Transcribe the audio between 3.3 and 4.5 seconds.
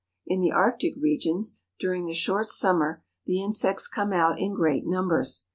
insects come out